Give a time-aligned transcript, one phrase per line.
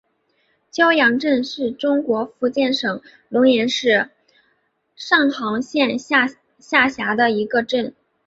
[0.73, 4.09] 蛟洋镇是中国福建省龙岩市
[4.95, 6.25] 上杭县下
[6.89, 7.93] 辖的一个镇。